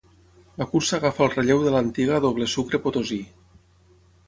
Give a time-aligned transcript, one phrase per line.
[0.61, 3.21] La cursa agafa el relleu de l'antiga Doble Sucre Potosí.